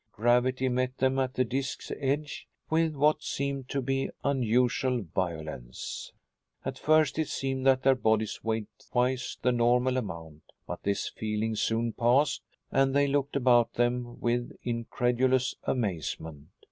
[0.13, 6.11] Gravity met them at the disc's edge with what seemed to be unusual violence.
[6.65, 11.55] At first it seemed that their bodies weighed twice the normal amount, but this feeling
[11.55, 12.41] soon passed
[12.71, 16.47] and they looked about them with incredulous amazement.